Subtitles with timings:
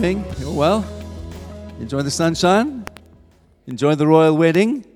[0.00, 0.24] doing?
[0.38, 0.84] You're well?
[1.78, 2.86] Enjoy the sunshine?
[3.66, 4.86] Enjoy the royal wedding?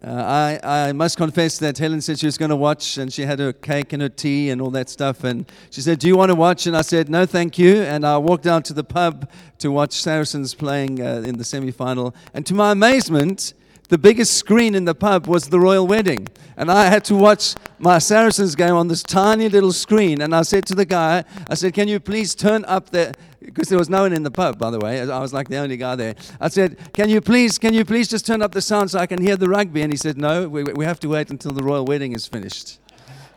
[0.00, 3.22] Uh, I, I must confess that Helen said she was going to watch, and she
[3.22, 5.24] had her cake and her tea and all that stuff.
[5.24, 6.68] And she said, Do you want to watch?
[6.68, 7.82] And I said, No, thank you.
[7.82, 9.28] And I walked down to the pub
[9.58, 12.14] to watch Saracens playing uh, in the semi final.
[12.34, 13.54] And to my amazement,
[13.88, 16.28] the biggest screen in the pub was the royal wedding.
[16.56, 20.20] And I had to watch my Saracens game on this tiny little screen.
[20.20, 23.14] And I said to the guy, I said, Can you please turn up the
[23.48, 25.00] because there was no one in the pub, by the way.
[25.00, 26.14] I was like the only guy there.
[26.40, 29.06] I said, "Can you please, can you please just turn up the sound so I
[29.06, 31.62] can hear the rugby?" And he said, "No, we, we have to wait until the
[31.62, 32.78] royal wedding is finished."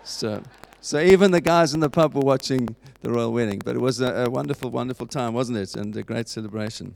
[0.04, 0.44] So,
[0.82, 3.62] so even the guys in the pub were watching the royal wedding.
[3.64, 5.76] But it was a, a wonderful, wonderful time, wasn't it?
[5.76, 6.96] And a great celebration.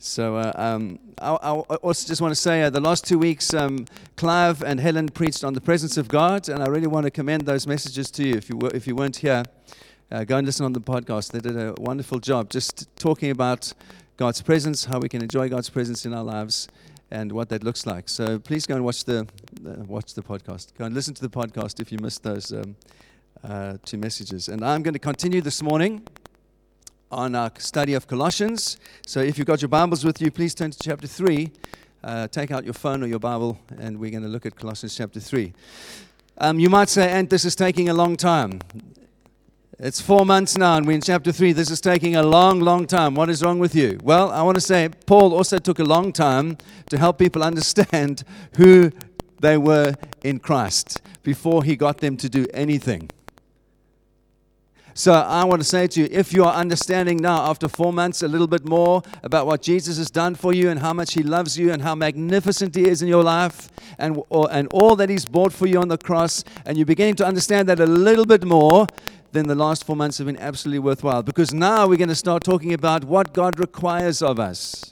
[0.00, 3.52] So uh, um, I, I, also just want to say uh, the last two weeks,
[3.52, 7.10] um, Clive and Helen preached on the presence of God, and I really want to
[7.10, 8.34] commend those messages to you.
[8.34, 9.42] If you were, if you weren't here,
[10.10, 11.32] uh, go and listen on the podcast.
[11.32, 13.72] They did a wonderful job just talking about
[14.16, 16.68] God's presence, how we can enjoy God's presence in our lives,
[17.10, 18.08] and what that looks like.
[18.08, 19.26] So please go and watch the
[19.86, 20.74] watch the podcast.
[20.78, 22.76] Go and listen to the podcast if you missed those um,
[23.44, 24.48] uh, two messages.
[24.48, 26.02] And I'm going to continue this morning
[27.10, 28.78] on our study of Colossians.
[29.06, 31.50] So if you've got your Bibles with you, please turn to chapter 3.
[32.04, 34.96] Uh, take out your phone or your Bible, and we're going to look at Colossians
[34.96, 35.52] chapter 3.
[36.38, 38.60] Um, you might say, and this is taking a long time.
[39.80, 41.52] It's four months now, and we're in chapter 3.
[41.52, 43.14] This is taking a long, long time.
[43.14, 44.00] What is wrong with you?
[44.02, 46.58] Well, I want to say Paul also took a long time
[46.90, 48.24] to help people understand
[48.56, 48.90] who
[49.38, 53.08] they were in Christ before he got them to do anything.
[54.94, 58.24] So I want to say to you if you are understanding now, after four months,
[58.24, 61.22] a little bit more about what Jesus has done for you and how much He
[61.22, 63.68] loves you and how magnificent He is in your life
[63.98, 67.14] and, or, and all that He's bought for you on the cross, and you're beginning
[67.14, 68.88] to understand that a little bit more,
[69.32, 71.22] then the last four months have been absolutely worthwhile.
[71.22, 74.90] Because now we're going to start talking about what God requires of us.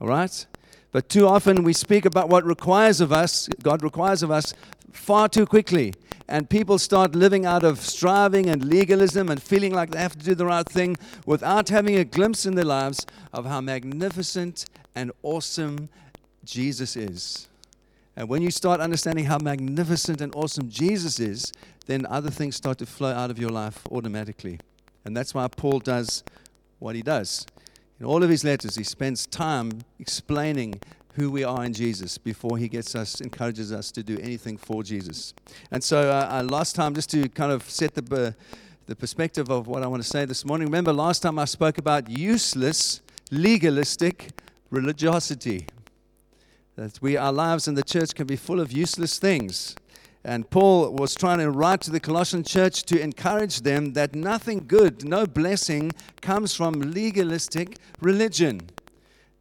[0.00, 0.46] All right?
[0.92, 4.54] But too often we speak about what requires of us, God requires of us,
[4.92, 5.94] far too quickly
[6.30, 10.24] and people start living out of striving and legalism and feeling like they have to
[10.24, 10.96] do the right thing
[11.26, 15.88] without having a glimpse in their lives of how magnificent and awesome
[16.44, 17.48] Jesus is.
[18.16, 21.52] And when you start understanding how magnificent and awesome Jesus is,
[21.86, 24.58] then other things start to flow out of your life automatically.
[25.04, 26.22] And that's why Paul does
[26.78, 27.46] what he does.
[27.98, 30.80] In all of his letters, he spends time explaining
[31.14, 34.82] who we are in Jesus before he gets us, encourages us to do anything for
[34.82, 35.34] Jesus.
[35.70, 38.32] And so, uh, uh, last time, just to kind of set the, uh,
[38.86, 41.78] the perspective of what I want to say this morning, remember last time I spoke
[41.78, 44.30] about useless, legalistic
[44.70, 45.66] religiosity.
[46.80, 49.76] That we, our lives in the church can be full of useless things.
[50.24, 54.64] And Paul was trying to write to the Colossian church to encourage them that nothing
[54.66, 55.92] good, no blessing
[56.22, 58.62] comes from legalistic religion.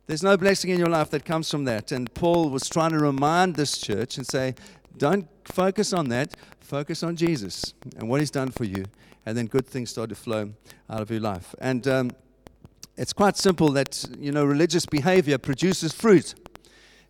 [0.07, 1.93] There's no blessing in your life that comes from that.
[1.93, 4.53] And Paul was trying to remind this church and say,
[4.97, 6.35] don't focus on that.
[6.59, 8.83] Focus on Jesus and what he's done for you.
[9.25, 10.51] And then good things start to flow
[10.89, 11.55] out of your life.
[11.61, 12.11] And um,
[12.97, 16.35] it's quite simple that, you know, religious behavior produces fruit.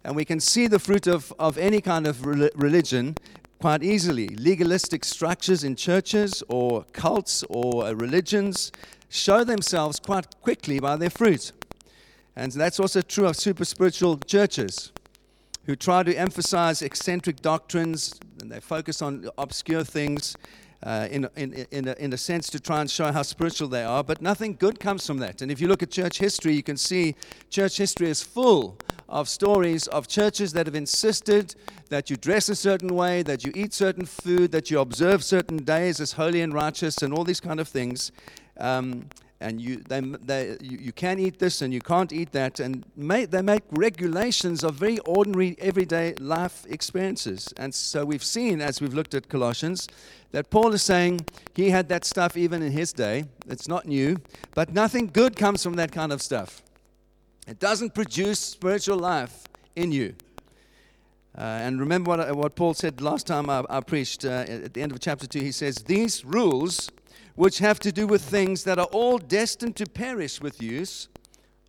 [0.04, 3.16] And we can see the fruit of, of any kind of religion
[3.60, 4.30] quite easily.
[4.30, 8.72] Legalistic structures in churches or cults or religions
[9.09, 11.52] show themselves quite quickly by their fruit.
[12.36, 14.94] And that's also true of super spiritual churches
[15.66, 20.36] who try to emphasize eccentric doctrines and they focus on obscure things
[20.84, 23.84] uh, in, in, in, a, in a sense to try and show how spiritual they
[23.84, 25.42] are, but nothing good comes from that.
[25.42, 27.16] And if you look at church history, you can see
[27.50, 28.78] church history is full
[29.09, 31.56] of stories of churches that have insisted
[31.90, 35.58] that you dress a certain way, that you eat certain food, that you observe certain
[35.58, 38.12] days as holy and righteous, and all these kind of things.
[38.59, 39.09] Um,
[39.42, 42.59] and you, they, they, you, you can eat this and you can't eat that.
[42.59, 47.53] And make, they make regulations of very ordinary, everyday life experiences.
[47.58, 49.88] And so we've seen, as we've looked at Colossians,
[50.32, 51.26] that Paul is saying
[51.56, 53.26] he had that stuff even in his day.
[53.47, 54.17] It's not new,
[54.53, 56.61] but nothing good comes from that kind of stuff.
[57.49, 60.13] It doesn't produce spiritual life in you.
[61.35, 64.84] Uh, and remember what, what Paul said last time I, I preached uh, at the
[64.84, 65.40] end of chapter 2.
[65.40, 66.91] He says, These rules
[67.34, 71.07] which have to do with things that are all destined to perish with use,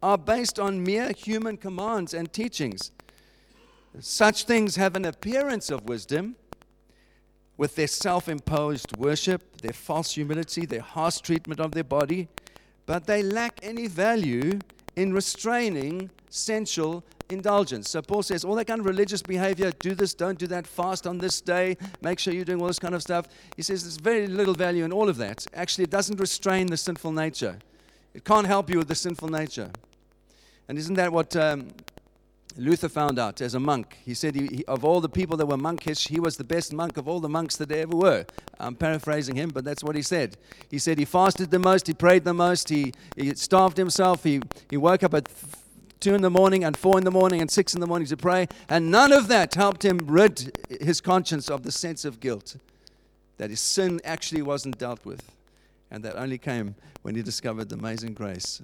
[0.02, 2.90] are based on mere human commands and teachings.
[4.00, 6.36] Such things have an appearance of wisdom
[7.56, 12.28] with their self imposed worship, their false humility, their harsh treatment of their body,
[12.84, 14.58] but they lack any value
[14.96, 17.88] in restraining sensual indulgence.
[17.90, 21.06] So Paul says all that kind of religious behavior, do this, don't do that, fast
[21.06, 23.26] on this day, make sure you're doing all this kind of stuff.
[23.56, 25.46] He says there's very little value in all of that.
[25.54, 27.58] Actually, it doesn't restrain the sinful nature.
[28.14, 29.70] It can't help you with the sinful nature.
[30.69, 31.69] And isn't that what um,
[32.56, 33.97] Luther found out as a monk?
[34.05, 36.73] He said he, he, of all the people that were monkish, he was the best
[36.73, 38.26] monk of all the monks that there ever were.
[38.58, 40.37] I'm paraphrasing him, but that's what he said.
[40.70, 44.41] He said he fasted the most, he prayed the most, he, he starved himself, he,
[44.69, 45.29] he woke up at
[46.00, 48.17] two in the morning and four in the morning and six in the morning to
[48.17, 52.56] pray, and none of that helped him rid his conscience of the sense of guilt
[53.37, 55.32] that his sin actually wasn't dealt with.
[55.91, 58.61] And that only came when he discovered the amazing grace.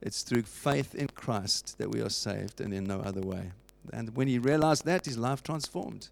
[0.00, 3.50] It's through faith in Christ that we are saved and in no other way.
[3.92, 6.08] And when he realized that, his life transformed.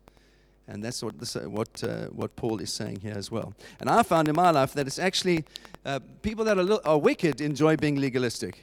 [0.68, 3.54] And that's what, this, what, uh, what Paul is saying here as well.
[3.78, 5.44] And I found in my life that it's actually
[5.84, 8.62] uh, people that are, are wicked enjoy being legalistic,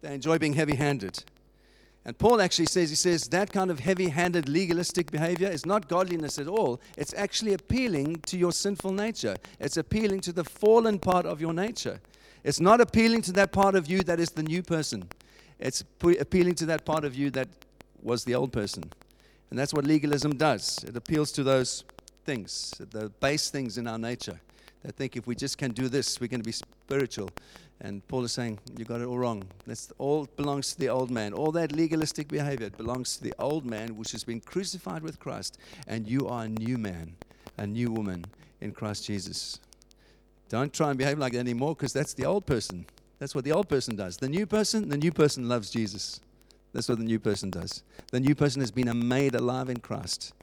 [0.00, 1.22] they enjoy being heavy handed.
[2.06, 5.88] And Paul actually says, he says, that kind of heavy handed legalistic behavior is not
[5.88, 6.80] godliness at all.
[6.96, 11.52] It's actually appealing to your sinful nature, it's appealing to the fallen part of your
[11.52, 12.00] nature.
[12.46, 15.08] It's not appealing to that part of you that is the new person,
[15.58, 17.48] it's appealing to that part of you that
[18.02, 18.84] was the old person.
[19.50, 21.82] And that's what legalism does it appeals to those
[22.24, 24.40] things, the base things in our nature
[24.84, 27.30] that think if we just can do this, we're going to be spiritual.
[27.80, 29.42] And Paul is saying, You got it all wrong.
[29.66, 31.32] That's all belongs to the old man.
[31.32, 35.58] All that legalistic behavior belongs to the old man, which has been crucified with Christ.
[35.88, 37.16] And you are a new man,
[37.58, 38.24] a new woman
[38.60, 39.58] in Christ Jesus.
[40.48, 42.86] Don't try and behave like that anymore because that's the old person.
[43.18, 44.16] That's what the old person does.
[44.18, 46.20] The new person, the new person loves Jesus.
[46.72, 47.82] That's what the new person does.
[48.12, 50.34] The new person has been made alive in Christ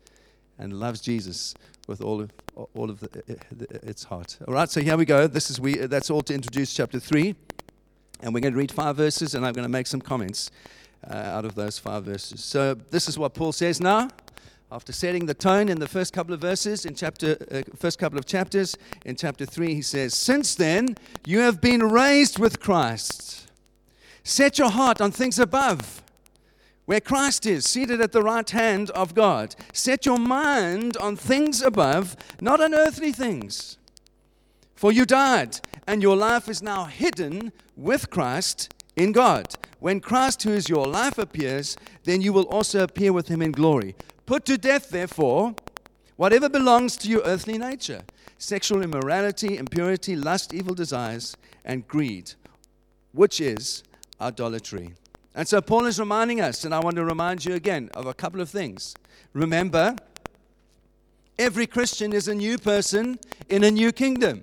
[0.58, 1.54] and loves Jesus
[1.88, 2.32] with all of,
[2.74, 3.24] all of the,
[3.84, 4.38] its heart.
[4.48, 5.28] All right, so here we go.
[5.28, 5.76] This is we.
[5.76, 7.36] That's all to introduce chapter three,
[8.22, 10.50] and we're going to read five verses, and I'm going to make some comments
[11.10, 12.44] uh, out of those five verses.
[12.44, 14.10] So this is what Paul says now.
[14.74, 18.18] After setting the tone in the first couple of verses in chapter, uh, first couple
[18.18, 18.76] of chapters,
[19.06, 20.98] in chapter three, he says, "Since then
[21.28, 23.52] you have been raised with Christ.
[24.24, 26.02] Set your heart on things above."
[26.86, 29.56] where Christ is, seated at the right hand of God.
[29.72, 33.78] Set your mind on things above, not on earthly things.
[34.76, 39.56] For you died, and your life is now hidden with Christ in God.
[39.80, 43.54] When Christ, who is your life, appears, then you will also appear with him in
[43.54, 43.96] glory.
[44.26, 45.56] Put to death, therefore,
[46.16, 48.02] whatever belongs to your earthly nature
[48.38, 52.34] sexual immorality, impurity, lust, evil desires, and greed,
[53.14, 53.84] which is
[54.20, 54.94] idolatry.
[55.34, 58.14] And so Paul is reminding us, and I want to remind you again of a
[58.14, 58.96] couple of things.
[59.32, 59.96] Remember,
[61.40, 63.18] every Christian is a new person
[63.50, 64.42] in a new kingdom.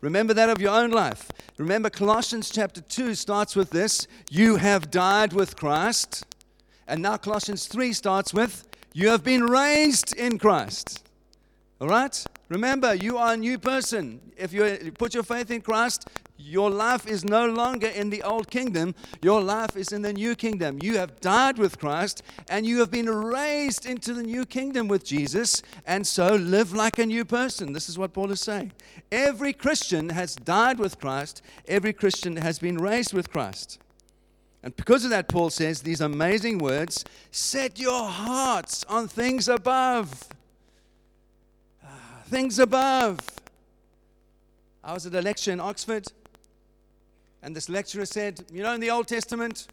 [0.00, 1.30] Remember that of your own life.
[1.56, 6.24] Remember, Colossians chapter 2 starts with this You have died with Christ.
[6.86, 8.65] And now Colossians 3 starts with
[8.96, 11.06] You have been raised in Christ.
[11.82, 12.24] All right?
[12.48, 14.22] Remember, you are a new person.
[14.38, 16.08] If you put your faith in Christ,
[16.38, 18.94] your life is no longer in the old kingdom.
[19.20, 20.78] Your life is in the new kingdom.
[20.80, 25.04] You have died with Christ and you have been raised into the new kingdom with
[25.04, 27.74] Jesus, and so live like a new person.
[27.74, 28.72] This is what Paul is saying.
[29.12, 33.78] Every Christian has died with Christ, every Christian has been raised with Christ.
[34.66, 40.28] And because of that, Paul says these amazing words set your hearts on things above
[42.26, 43.20] things above.
[44.82, 46.08] I was at a lecture in Oxford,
[47.42, 49.68] and this lecturer said, You know, in the Old Testament,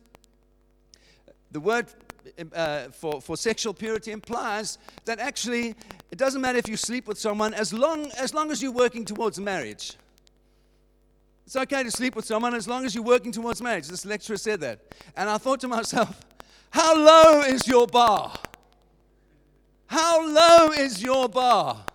[1.51, 1.87] the word
[2.53, 5.75] uh, for, for sexual purity implies that actually
[6.11, 9.05] it doesn't matter if you sleep with someone as long as, long as you're working
[9.05, 9.97] towards marriage.
[11.45, 13.87] It's okay to sleep with someone as long as you're working towards marriage.
[13.87, 14.79] This lecturer said that.
[15.15, 16.19] And I thought to myself,
[16.71, 18.33] how low is your bar?
[19.87, 21.85] How low is your bar?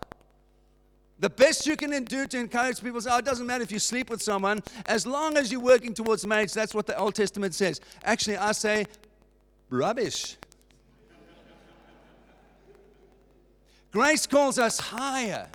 [1.21, 3.81] The best you can do to encourage people say, oh, it doesn't matter if you
[3.81, 6.53] sleep with someone, as long as you're working towards marriage.
[6.53, 7.81] That's what the Old Testament says.
[8.05, 8.87] Actually, I say,
[9.69, 10.37] rubbish.
[13.91, 15.49] Grace calls us higher.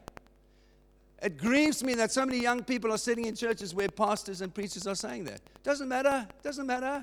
[1.24, 4.54] It grieves me that so many young people are sitting in churches where pastors and
[4.54, 5.40] preachers are saying that.
[5.64, 6.28] Doesn't matter.
[6.44, 7.02] Doesn't matter.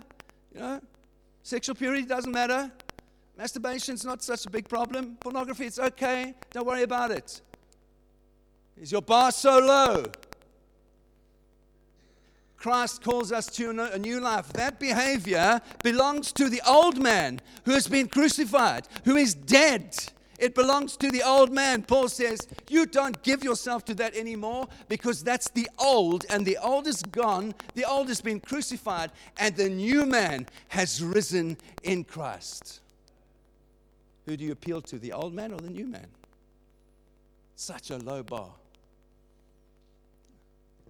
[0.54, 0.80] You know,
[1.42, 2.70] sexual purity doesn't matter.
[3.38, 5.16] Masturbation's not such a big problem.
[5.20, 6.34] Pornography, it's okay.
[6.50, 7.40] Don't worry about it.
[8.78, 10.04] Is your bar so low?
[12.58, 14.52] Christ calls us to a new life.
[14.52, 19.96] That behavior belongs to the old man who has been crucified, who is dead.
[20.40, 21.82] It belongs to the old man.
[21.82, 26.56] Paul says, You don't give yourself to that anymore because that's the old, and the
[26.56, 27.54] old is gone.
[27.74, 32.80] The old has been crucified, and the new man has risen in Christ.
[34.24, 36.06] Who do you appeal to, the old man or the new man?
[37.54, 38.50] Such a low bar.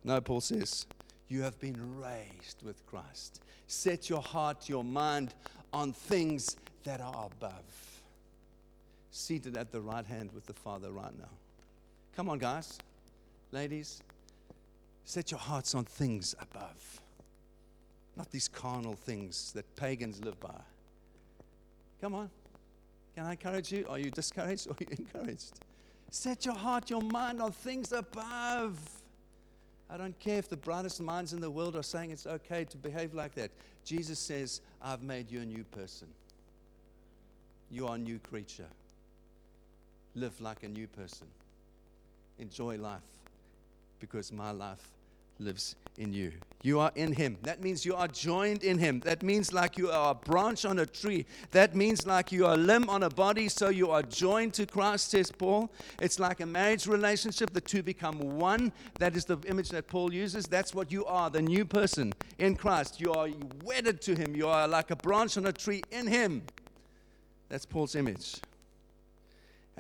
[0.05, 0.87] No, Paul says,
[1.27, 3.43] You have been raised with Christ.
[3.67, 5.35] Set your heart, your mind
[5.73, 7.90] on things that are above.
[9.11, 11.29] Seated at the right hand with the Father right now.
[12.15, 12.79] Come on, guys,
[13.53, 14.03] ladies.
[15.05, 17.01] Set your hearts on things above,
[18.17, 20.61] not these carnal things that pagans live by.
[22.01, 22.31] Come on.
[23.15, 23.87] Can I encourage you?
[23.89, 25.61] Are you discouraged or are you encouraged?
[26.11, 28.79] Set your heart, your mind on things above.
[29.89, 32.77] I don't care if the brightest minds in the world are saying it's okay to
[32.77, 33.51] behave like that.
[33.85, 36.09] Jesus says, I've made you a new person.
[37.71, 38.69] You are a new creature.
[40.15, 41.27] Live like a new person.
[42.39, 43.01] Enjoy life
[44.01, 44.89] because my life
[45.41, 46.33] lives in you.
[46.63, 47.39] You are in Him.
[47.43, 49.01] That means you are joined in Him.
[49.01, 51.25] That means like you are a branch on a tree.
[51.53, 54.67] That means like you are a limb on a body, so you are joined to
[54.67, 55.71] Christ, says Paul.
[56.01, 57.53] It's like a marriage relationship.
[57.53, 58.73] The two become one.
[58.99, 60.47] That is the image that Paul uses.
[60.47, 63.01] That's what you are, the new person in Christ.
[63.01, 63.29] You are
[63.65, 64.37] wedded to Him.
[64.37, 66.43] You are like a branch on a tree in Him.
[67.49, 68.41] That's Paul's image.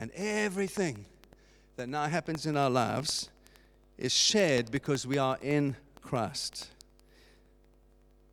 [0.00, 1.04] And everything
[1.76, 3.28] that now happens in our lives
[3.98, 6.70] is shared because we are in Christ.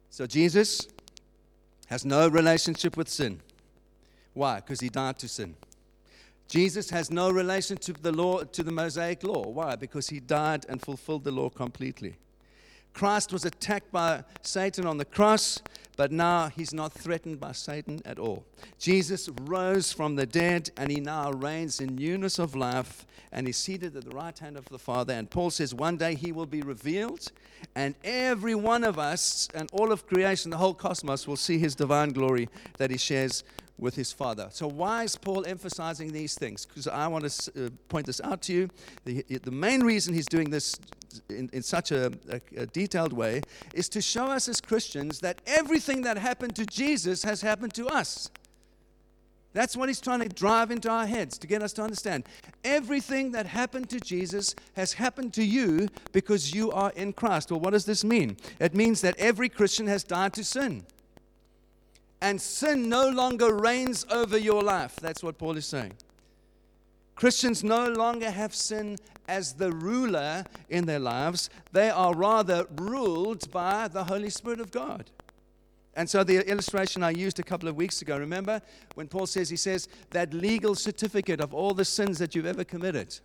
[0.10, 0.88] So Jesus
[1.88, 3.42] has no relationship with sin.
[4.34, 4.62] Why?
[4.62, 5.56] Because he died to sin.
[6.48, 9.46] Jesus has no relation to the law to the Mosaic law.
[9.46, 9.76] Why?
[9.76, 12.16] Because he died and fulfilled the law completely.
[12.98, 15.62] Christ was attacked by Satan on the cross,
[15.98, 18.44] but now he's not threatened by Satan at all.
[18.80, 23.58] Jesus rose from the dead and he now reigns in newness of life and he's
[23.58, 25.14] seated at the right hand of the Father.
[25.14, 27.32] And Paul says one day he will be revealed
[27.76, 31.76] and every one of us and all of creation, the whole cosmos, will see his
[31.76, 32.50] divine glory
[32.80, 33.44] that he shares
[33.80, 34.48] with his father.
[34.52, 36.66] So, why is Paul emphasizing these things?
[36.66, 38.70] Because I want to uh, point this out to you.
[39.06, 40.76] The, the main reason he's doing this
[41.30, 43.42] in, in such a, a, a detailed way
[43.74, 47.88] is to show us as Christians that everything that happened to Jesus has happened to
[47.88, 48.30] us.
[49.54, 52.26] That's what he's trying to drive into our heads to get us to understand.
[52.64, 57.50] Everything that happened to Jesus has happened to you because you are in Christ.
[57.50, 58.38] Well, what does this mean?
[58.60, 60.86] It means that every Christian has died to sin.
[62.22, 64.96] And sin no longer reigns over your life.
[64.96, 65.94] That's what Paul is saying.
[67.16, 68.98] Christians no longer have sin
[69.28, 74.72] as the ruler in their lives, they are rather ruled by the Holy Spirit of
[74.72, 75.10] God.
[75.96, 78.62] And so the illustration I used a couple of weeks ago, remember
[78.94, 82.64] when Paul says, he says, that legal certificate of all the sins that you've ever
[82.64, 83.20] committed,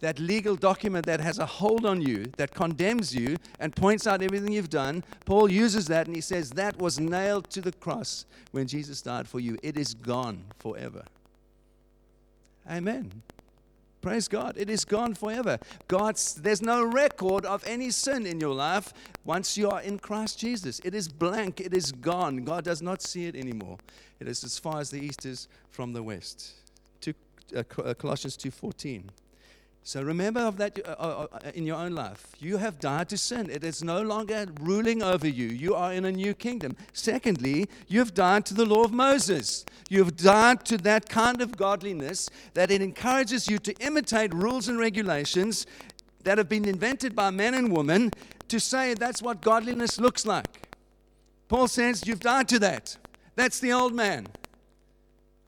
[0.00, 4.22] that legal document that has a hold on you, that condemns you and points out
[4.22, 8.26] everything you've done, Paul uses that and he says, that was nailed to the cross
[8.52, 9.58] when Jesus died for you.
[9.62, 11.04] It is gone forever.
[12.70, 13.22] Amen.
[14.00, 14.54] Praise God.
[14.56, 15.58] It is gone forever.
[15.88, 18.92] God's there's no record of any sin in your life
[19.24, 20.80] once you are in Christ Jesus.
[20.84, 21.60] It is blank.
[21.60, 22.44] It is gone.
[22.44, 23.78] God does not see it anymore.
[24.20, 26.52] It is as far as the east is from the west.
[27.56, 29.04] Uh, uh Colossians 2:14.
[29.88, 32.26] So remember of that uh, uh, uh, in your own life.
[32.40, 33.48] You have died to sin.
[33.48, 35.46] It is no longer ruling over you.
[35.46, 36.76] You are in a new kingdom.
[36.92, 39.64] Secondly, you have died to the law of Moses.
[39.88, 44.68] You have died to that kind of godliness that it encourages you to imitate rules
[44.68, 45.64] and regulations
[46.22, 48.10] that have been invented by men and women
[48.48, 50.68] to say that's what godliness looks like.
[51.48, 52.98] Paul says you've died to that.
[53.36, 54.26] That's the old man.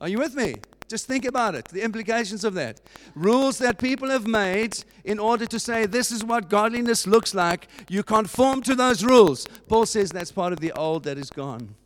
[0.01, 0.55] Are you with me?
[0.91, 2.81] Just think about it, the implications of that.
[3.15, 7.69] Rules that people have made in order to say this is what godliness looks like.
[7.89, 9.47] You conform to those rules.
[9.69, 11.77] Paul says that's part of the old that is gone.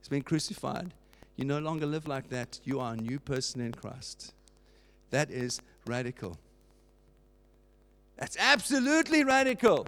[0.00, 0.92] It's been crucified.
[1.36, 2.58] You no longer live like that.
[2.64, 4.34] You are a new person in Christ.
[5.10, 6.36] That is radical.
[8.16, 9.86] That's absolutely radical.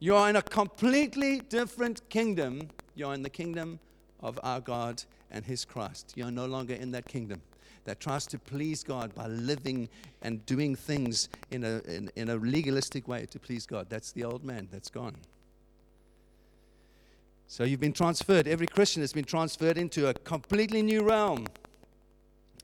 [0.00, 2.68] You are in a completely different kingdom.
[2.94, 3.80] You're in the kingdom
[4.20, 6.12] of our God and his Christ.
[6.16, 7.42] You're no longer in that kingdom
[7.84, 9.88] that tries to please God by living
[10.20, 13.86] and doing things in a, in, in a legalistic way to please God.
[13.88, 15.16] That's the old man, that's gone.
[17.46, 18.46] So you've been transferred.
[18.46, 21.46] Every Christian has been transferred into a completely new realm.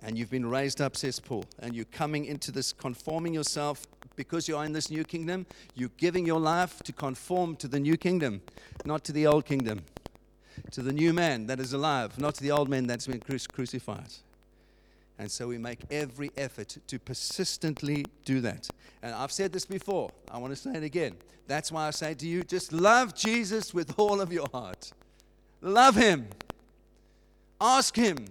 [0.02, 1.46] And you've been raised up, says Paul.
[1.60, 5.46] And you're coming into this, conforming yourself because you are in this new kingdom.
[5.74, 8.42] You're giving your life to conform to the new kingdom,
[8.84, 9.84] not to the old kingdom
[10.72, 14.12] to the new man that is alive, not to the old man that's been crucified.
[15.18, 18.68] And so we make every effort to persistently do that.
[19.02, 21.14] And I've said this before, I want to say it again.
[21.46, 24.92] That's why I say to you just love Jesus with all of your heart.
[25.60, 26.28] Love him.
[27.60, 28.26] Ask him.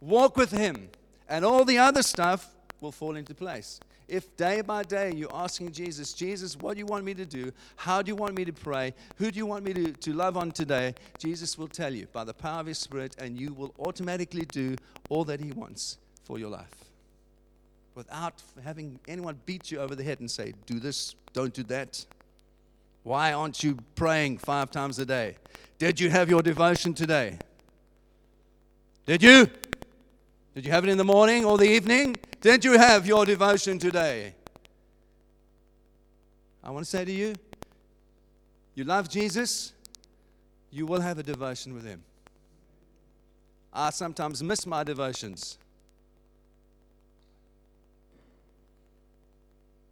[0.00, 0.88] Walk with him.
[1.28, 3.80] And all the other stuff will fall into place.
[4.06, 7.52] If day by day you're asking Jesus, Jesus, what do you want me to do?
[7.76, 8.92] How do you want me to pray?
[9.16, 10.94] Who do you want me to, to love on today?
[11.18, 14.76] Jesus will tell you by the power of His Spirit, and you will automatically do
[15.08, 16.84] all that He wants for your life
[17.94, 22.04] without having anyone beat you over the head and say, Do this, don't do that.
[23.02, 25.36] Why aren't you praying five times a day?
[25.78, 27.38] Did you have your devotion today?
[29.06, 29.48] Did you?
[30.54, 32.16] Did you have it in the morning or the evening?
[32.40, 34.34] Did you have your devotion today?
[36.62, 37.34] I want to say to you,
[38.76, 39.72] you love Jesus,
[40.70, 42.02] you will have a devotion with Him.
[43.72, 45.58] I sometimes miss my devotions.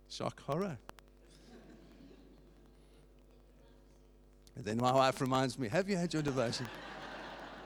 [0.08, 0.78] Shock horror.
[4.54, 6.66] And then my wife reminds me, Have you had your devotion?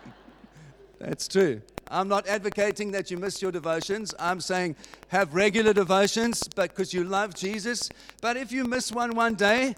[0.99, 1.61] That's true.
[1.88, 4.14] I'm not advocating that you miss your devotions.
[4.19, 4.76] I'm saying
[5.09, 7.88] have regular devotions because you love Jesus.
[8.21, 9.76] But if you miss one one day,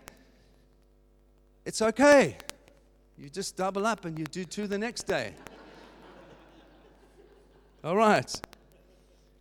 [1.64, 2.36] it's okay.
[3.18, 5.34] You just double up and you do two the next day.
[7.84, 8.32] All right.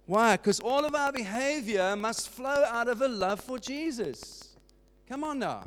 [0.06, 0.38] Why?
[0.38, 4.56] Because all of our behavior must flow out of a love for Jesus.
[5.08, 5.64] Come on now.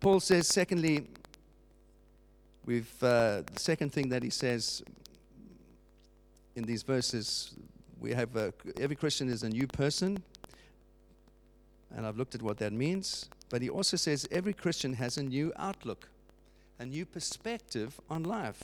[0.00, 1.06] Paul says, secondly,
[2.70, 4.80] we've, uh, the second thing that he says
[6.54, 7.52] in these verses,
[7.98, 10.22] we have a, every Christian is a new person,
[11.94, 13.28] and I've looked at what that means.
[13.48, 16.08] But he also says every Christian has a new outlook,
[16.78, 18.62] a new perspective on life.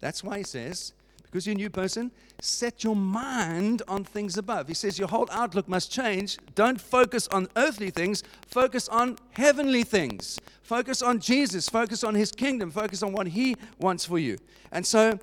[0.00, 0.92] That's why he says,
[1.32, 2.12] because you're a new person,
[2.42, 4.68] set your mind on things above.
[4.68, 6.36] He says your whole outlook must change.
[6.54, 10.38] Don't focus on earthly things, focus on heavenly things.
[10.62, 14.38] Focus on Jesus, focus on his kingdom, focus on what he wants for you.
[14.70, 15.18] And so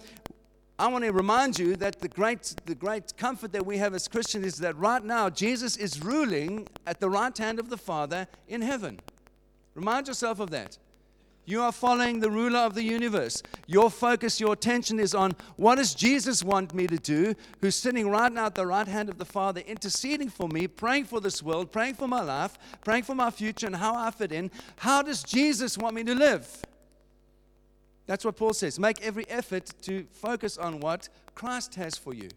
[0.78, 4.08] I want to remind you that the great, the great comfort that we have as
[4.08, 8.28] Christians is that right now Jesus is ruling at the right hand of the Father
[8.48, 9.00] in heaven.
[9.76, 10.78] Remind yourself of that.
[11.50, 13.42] You are following the ruler of the universe.
[13.66, 18.08] Your focus, your attention is on what does Jesus want me to do, who's sitting
[18.08, 21.42] right now at the right hand of the Father, interceding for me, praying for this
[21.42, 24.52] world, praying for my life, praying for my future and how I fit in.
[24.78, 26.48] How does Jesus want me to live?
[28.06, 28.78] That's what Paul says.
[28.78, 32.30] Make every effort to focus on what Christ has for you.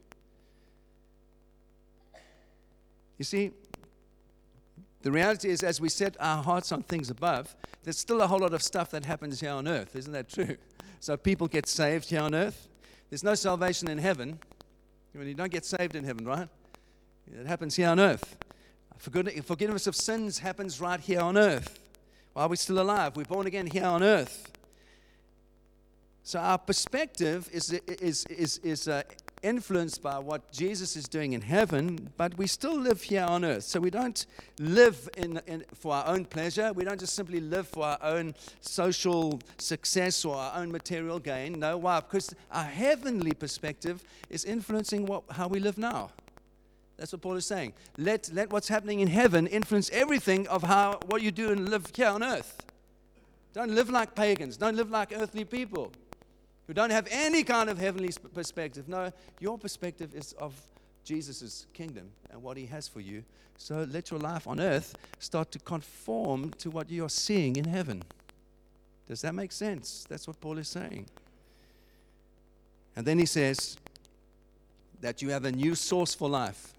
[3.19, 3.51] You see,
[5.03, 8.39] the reality is, as we set our hearts on things above, there's still a whole
[8.39, 9.97] lot of stuff that happens here on earth.
[9.97, 10.57] Isn't that true?
[11.01, 12.69] So people get saved here on earth.
[13.11, 14.39] There's no salvation in heaven.
[15.13, 16.49] You don't get saved in heaven, right?
[17.27, 18.37] It happens here on earth.
[18.99, 21.81] Forgiveness of sins happens right here on earth.
[22.35, 24.53] While we're still alive, we're born again here on earth.
[26.23, 29.03] So our perspective is, is, is, is uh,
[29.43, 33.65] influenced by what Jesus is doing in heaven, but we still live here on earth.
[33.65, 34.27] So we don't
[34.59, 36.73] live in, in, for our own pleasure.
[36.73, 41.59] We don't just simply live for our own social success or our own material gain.
[41.59, 42.01] No, why?
[42.01, 46.11] Because our heavenly perspective is influencing what, how we live now.
[46.97, 47.73] That's what Paul is saying.
[47.99, 51.91] Let, let what's happening in heaven influence everything of how what you do and live
[51.95, 52.65] here on earth.
[53.55, 54.57] Don't live like pagans.
[54.57, 55.93] Don't live like earthly people
[56.73, 58.89] who don't have any kind of heavenly perspective.
[58.89, 60.59] No, your perspective is of
[61.05, 63.25] Jesus' kingdom and what he has for you.
[63.59, 67.67] So let your life on earth start to conform to what you are seeing in
[67.67, 68.03] heaven.
[69.07, 70.07] Does that make sense?
[70.09, 71.09] That's what Paul is saying.
[72.97, 73.77] And then he says
[75.03, 76.73] that you have a new source for life.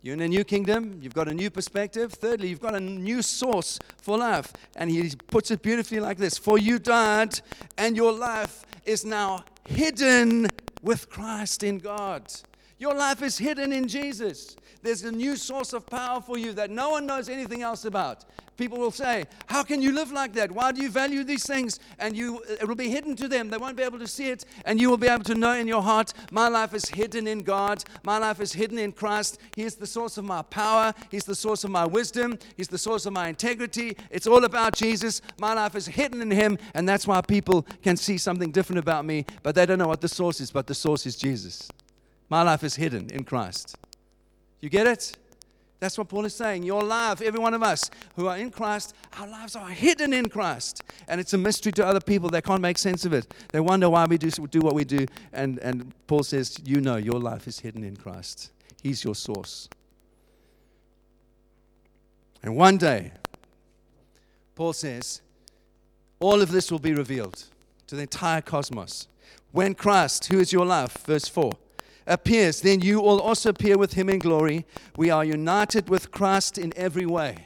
[0.00, 2.12] You're in a new kingdom, you've got a new perspective.
[2.12, 4.52] Thirdly, you've got a new source for life.
[4.76, 7.40] And he puts it beautifully like this For you died,
[7.76, 10.48] and your life is now hidden
[10.82, 12.32] with Christ in God.
[12.78, 14.56] Your life is hidden in Jesus.
[14.82, 18.24] There's a new source of power for you that no one knows anything else about.
[18.56, 20.50] People will say, How can you live like that?
[20.50, 21.78] Why do you value these things?
[21.98, 23.50] And you, it will be hidden to them.
[23.50, 24.44] They won't be able to see it.
[24.64, 27.40] And you will be able to know in your heart, My life is hidden in
[27.40, 27.84] God.
[28.04, 29.38] My life is hidden in Christ.
[29.54, 30.92] He is the source of my power.
[31.10, 32.38] He's the source of my wisdom.
[32.56, 33.96] He's the source of my integrity.
[34.10, 35.22] It's all about Jesus.
[35.38, 36.58] My life is hidden in Him.
[36.74, 40.00] And that's why people can see something different about me, but they don't know what
[40.00, 40.50] the source is.
[40.50, 41.68] But the source is Jesus.
[42.28, 43.76] My life is hidden in Christ.
[44.60, 45.16] You get it?
[45.80, 46.64] That's what Paul is saying.
[46.64, 50.28] Your life, every one of us who are in Christ, our lives are hidden in
[50.28, 50.82] Christ.
[51.06, 52.28] And it's a mystery to other people.
[52.28, 53.32] They can't make sense of it.
[53.52, 55.06] They wonder why we do, do what we do.
[55.32, 58.50] And, and Paul says, You know, your life is hidden in Christ.
[58.82, 59.68] He's your source.
[62.42, 63.12] And one day,
[64.54, 65.20] Paul says,
[66.20, 67.44] all of this will be revealed
[67.86, 69.06] to the entire cosmos.
[69.52, 71.52] When Christ, who is your life, verse 4,
[72.08, 74.64] appears, then you will also appear with him in glory.
[74.96, 77.44] We are united with Christ in every way.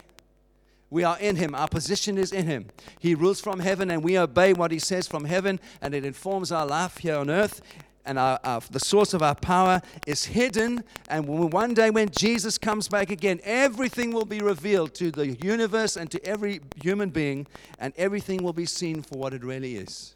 [0.89, 1.55] We are in him.
[1.55, 2.67] Our position is in him.
[2.99, 6.53] He rules from heaven, and we obey what he says from heaven, and it informs
[6.53, 7.63] our life here on earth.
[8.05, 10.83] And our, our, the source of our power is hidden.
[11.09, 15.29] And when, one day, when Jesus comes back again, everything will be revealed to the
[15.29, 17.47] universe and to every human being,
[17.79, 20.15] and everything will be seen for what it really is.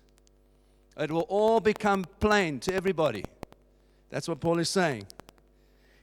[0.99, 3.25] It will all become plain to everybody.
[4.17, 5.07] That's what Paul is saying.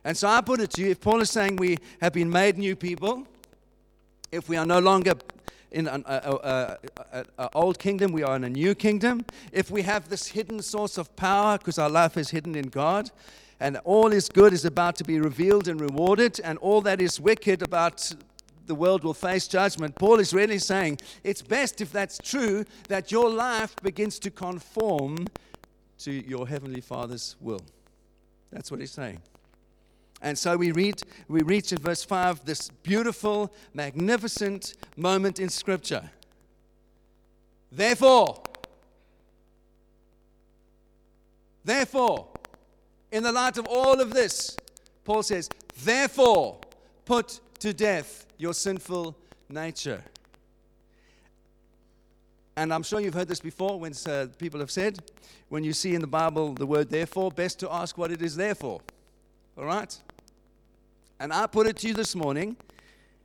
[0.04, 2.60] And so I put it to you if Paul is saying we have been made
[2.60, 3.28] new people,
[4.32, 5.14] if we are no longer
[5.72, 6.78] in an a,
[7.12, 9.26] a, a, old kingdom, we are in a new kingdom.
[9.52, 13.10] If we have this hidden source of power, because our life is hidden in God,
[13.60, 17.20] and all is good is about to be revealed and rewarded, and all that is
[17.20, 18.14] wicked about
[18.68, 19.96] the world will face judgment.
[19.96, 25.26] Paul is really saying it's best if that's true that your life begins to conform
[26.02, 27.62] to your heavenly Father's will.
[28.54, 29.20] That's what he's saying.
[30.22, 36.10] And so we read, we reach in verse 5 this beautiful, magnificent moment in Scripture.
[37.72, 38.42] Therefore,
[41.66, 42.28] therefore,
[43.12, 44.56] in the light of all of this,
[45.04, 45.50] Paul says,
[45.84, 46.60] therefore,
[47.06, 49.18] put to death your sinful
[49.50, 50.04] nature.
[52.56, 55.00] And I'm sure you've heard this before when uh, people have said,
[55.50, 58.36] when you see in the Bible the word therefore, best to ask what it is
[58.36, 58.80] there for.
[59.58, 59.98] All right?
[61.20, 62.56] And I put it to you this morning,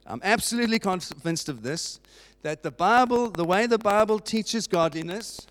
[0.07, 2.01] I'm absolutely convinced of this,
[2.43, 5.47] that the Bible, the way the Bible teaches godliness,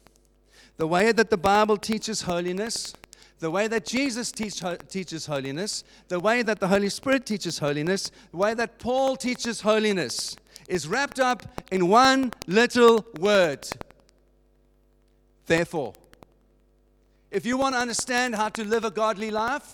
[0.78, 2.94] the way that the Bible teaches holiness,
[3.40, 8.12] the way that Jesus teach, teaches holiness, the way that the Holy Spirit teaches holiness,
[8.32, 10.36] the way that Paul teaches holiness
[10.68, 13.68] is wrapped up in one little word.
[15.46, 15.94] Therefore.
[17.32, 19.74] If you want to understand how to live a godly life,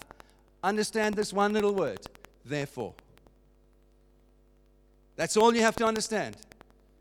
[0.63, 1.99] understand this one little word
[2.45, 2.93] therefore.
[5.15, 6.36] That's all you have to understand,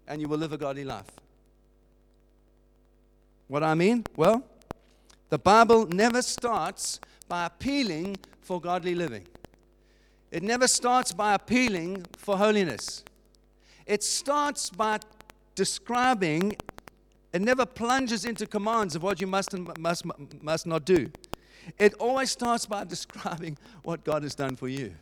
[0.06, 1.10] and you will live a godly life.
[3.48, 4.04] What I mean?
[4.16, 4.44] Well,
[5.30, 9.26] the Bible never starts by appealing for godly living.
[10.30, 13.04] It never starts by appealing for holiness.
[13.92, 15.00] It starts by
[15.54, 16.56] describing,
[17.34, 20.06] it never plunges into commands of what you must and must,
[20.42, 21.10] must not do.
[21.78, 24.94] It always starts by describing what God has done for you.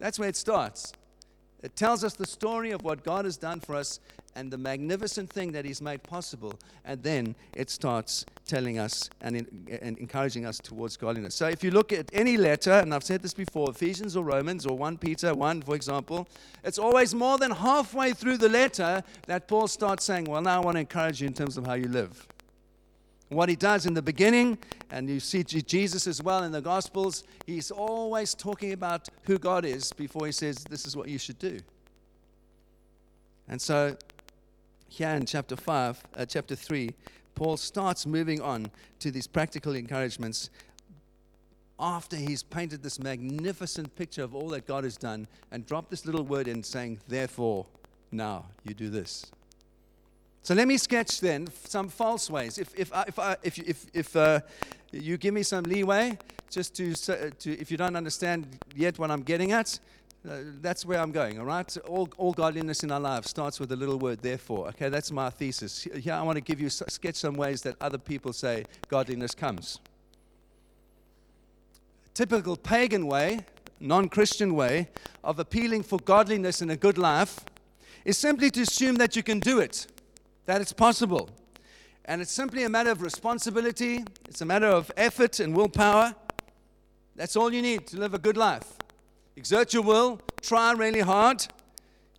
[0.00, 0.94] That's where it starts.
[1.62, 3.98] It tells us the story of what God has done for us
[4.36, 6.54] and the magnificent thing that He's made possible.
[6.84, 11.34] And then it starts telling us and, in, and, encouraging us towards godliness.
[11.34, 14.66] So if you look at any letter, and I've said this before, Ephesians or Romans
[14.66, 16.28] or 1 Peter 1, for example,
[16.62, 20.64] it's always more than halfway through the letter that Paul starts saying, Well, now I
[20.64, 22.26] want to encourage you in terms of how you live.
[23.28, 24.58] What he does in the beginning,
[24.90, 29.64] and you see Jesus as well in the Gospels, he's always talking about who God
[29.64, 31.58] is before he says, This is what you should do.
[33.48, 33.96] And so,
[34.88, 36.90] here in chapter 5, uh, chapter 3,
[37.34, 40.50] Paul starts moving on to these practical encouragements
[41.78, 46.06] after he's painted this magnificent picture of all that God has done and dropped this
[46.06, 47.66] little word in saying, Therefore,
[48.10, 49.26] now you do this.
[50.46, 52.56] So let me sketch then some false ways.
[52.58, 54.38] If, if, I, if, I, if, if, if uh,
[54.92, 56.16] you give me some leeway,
[56.50, 59.76] just to, to, if you don't understand yet what I'm getting at,
[60.24, 61.76] uh, that's where I'm going, all right?
[61.78, 64.68] All, all godliness in our lives starts with a little word, therefore.
[64.68, 65.82] Okay, that's my thesis.
[65.82, 69.80] Here I want to give you, sketch some ways that other people say godliness comes.
[72.14, 73.40] Typical pagan way,
[73.80, 74.90] non Christian way
[75.24, 77.40] of appealing for godliness in a good life
[78.04, 79.88] is simply to assume that you can do it
[80.46, 81.28] that it's possible.
[82.04, 86.14] And it's simply a matter of responsibility, it's a matter of effort and willpower.
[87.16, 88.74] That's all you need to live a good life.
[89.36, 91.46] Exert your will, try really hard,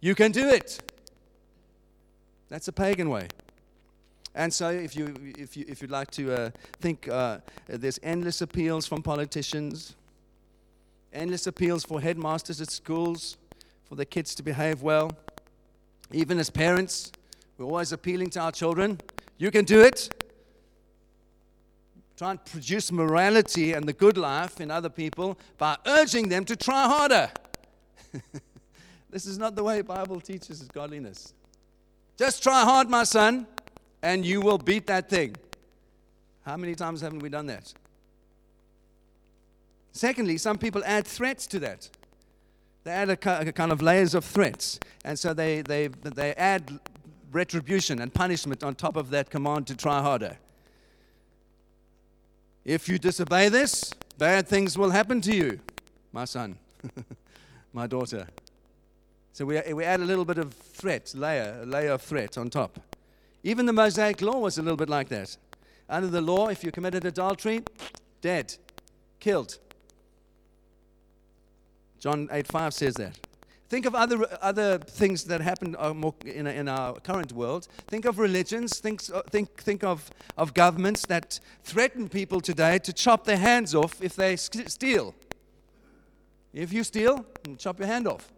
[0.01, 0.79] you can do it.
[2.49, 3.27] That's a pagan way.
[4.35, 8.41] And so, if, you, if, you, if you'd like to uh, think, uh, there's endless
[8.41, 9.95] appeals from politicians,
[11.11, 13.37] endless appeals for headmasters at schools,
[13.85, 15.11] for the kids to behave well.
[16.11, 17.11] Even as parents,
[17.57, 18.99] we're always appealing to our children.
[19.37, 20.13] You can do it.
[22.15, 26.55] Try and produce morality and the good life in other people by urging them to
[26.55, 27.29] try harder.
[29.11, 31.33] this is not the way Bible teaches godliness.
[32.17, 33.45] Just try hard, my son,
[34.01, 35.35] and you will beat that thing.
[36.43, 37.73] How many times haven't we done that?
[39.91, 41.89] Secondly, some people add threats to that.
[42.83, 44.79] They add a, a kind of layers of threats.
[45.03, 46.79] And so they, they, they add
[47.31, 50.37] retribution and punishment on top of that command to try harder.
[52.65, 55.59] If you disobey this, bad things will happen to you,
[56.11, 56.57] my son,
[57.73, 58.27] my daughter.
[59.33, 62.49] So we, we add a little bit of threat, layer, a layer of threat on
[62.49, 62.79] top.
[63.43, 65.37] Even the Mosaic law was a little bit like that.
[65.89, 67.63] Under the law, if you committed adultery,
[68.21, 68.55] dead,
[69.19, 69.59] killed.
[71.99, 73.26] John 8 5 says that.
[73.69, 75.93] Think of other, other things that happen uh,
[76.25, 77.67] in, in our current world.
[77.87, 78.79] Think of religions.
[78.79, 83.75] Think, uh, think, think of, of governments that threaten people today to chop their hands
[83.75, 85.13] off if they steal.
[86.53, 87.25] If you steal,
[87.57, 88.31] chop your hand off.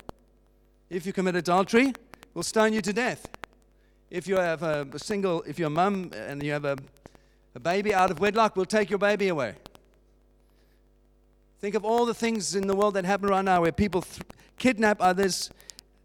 [0.89, 1.93] If you commit adultery,
[2.33, 3.27] we'll stone you to death.
[4.09, 6.75] If you have a, single, if you're a mum and you have a,
[7.53, 9.53] a baby out of wedlock, we'll take your baby away.
[11.59, 14.21] Think of all the things in the world that happen right now where people th-
[14.59, 15.49] kidnap others,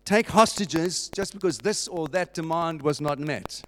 [0.04, 3.62] take hostages just because this or that demand was not met.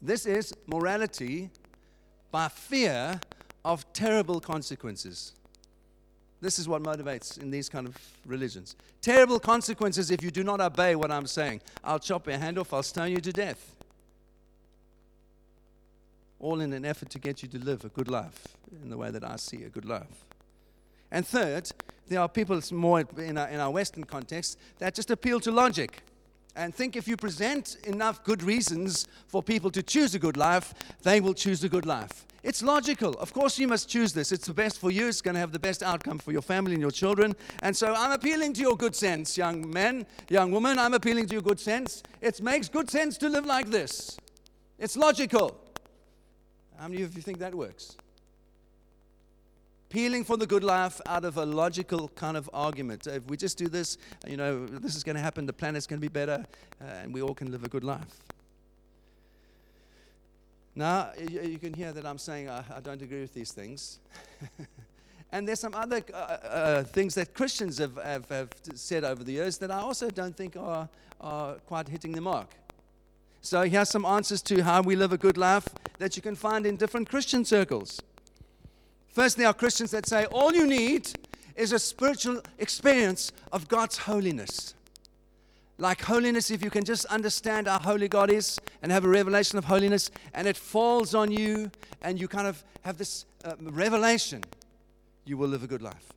[0.00, 1.50] This is morality
[2.30, 3.20] by fear
[3.64, 5.32] of terrible consequences.
[6.40, 8.76] This is what motivates in these kind of religions.
[9.02, 11.62] Terrible consequences if you do not obey what I'm saying.
[11.82, 13.74] I'll chop your hand off, I'll stone you to death.
[16.38, 18.46] All in an effort to get you to live a good life
[18.82, 20.24] in the way that I see a good life.
[21.10, 21.72] And third,
[22.08, 26.02] there are people more in our, in our Western context that just appeal to logic
[26.58, 30.74] and think if you present enough good reasons for people to choose a good life,
[31.02, 32.26] they will choose a good life.
[32.42, 33.12] It's logical.
[33.14, 34.32] Of course, you must choose this.
[34.32, 35.06] It's the best for you.
[35.06, 37.36] It's going to have the best outcome for your family and your children.
[37.62, 40.78] And so I'm appealing to your good sense, young men, young woman.
[40.80, 42.02] I'm appealing to your good sense.
[42.20, 44.16] It makes good sense to live like this.
[44.78, 45.60] It's logical.
[46.76, 47.96] How many of you think that works?
[49.88, 53.06] Peeling for the good life out of a logical kind of argument.
[53.06, 56.00] If we just do this, you know, this is going to happen, the planet's going
[56.00, 56.44] to be better,
[56.80, 58.22] uh, and we all can live a good life.
[60.74, 63.98] Now, you, you can hear that I'm saying I, I don't agree with these things.
[65.32, 69.32] and there's some other uh, uh, things that Christians have, have, have, said over the
[69.32, 70.88] years that I also don't think are,
[71.20, 72.48] are quite hitting the mark.
[73.40, 75.66] So, here's some answers to how we live a good life
[75.98, 78.00] that you can find in different Christian circles.
[79.08, 81.10] First, there are Christians that say all you need
[81.56, 84.74] is a spiritual experience of God's holiness.
[85.76, 89.58] Like holiness, if you can just understand how holy God is and have a revelation
[89.58, 91.70] of holiness, and it falls on you,
[92.02, 94.42] and you kind of have this uh, revelation,
[95.24, 96.12] you will live a good life.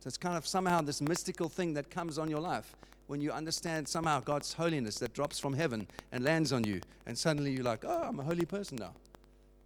[0.00, 2.74] So it's kind of somehow this mystical thing that comes on your life
[3.06, 7.16] when you understand somehow God's holiness that drops from heaven and lands on you, and
[7.16, 8.92] suddenly you're like, oh, I'm a holy person now